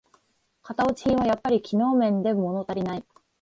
[0.63, 3.03] 型落ち品はやっぱり機能面でものたりない